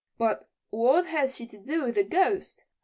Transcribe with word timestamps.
"But 0.17 0.49
what 0.71 1.05
has 1.05 1.35
she 1.35 1.45
to 1.45 1.59
do 1.59 1.83
with 1.83 1.93
the 1.93 2.03
Ghost?" 2.03 2.65